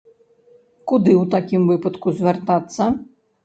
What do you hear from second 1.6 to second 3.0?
выпадку звяртацца?